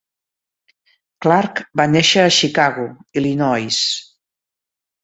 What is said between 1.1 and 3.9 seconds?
Clark va néixer a Chicago, Illinois.